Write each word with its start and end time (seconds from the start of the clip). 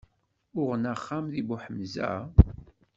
Uɣen 0.59 0.83
axxam 0.93 1.25
deg 1.33 1.45
Buḥemza? 1.47 2.11